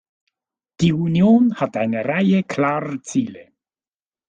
[0.79, 3.51] Die Union hat eine Reihe klarer Ziele.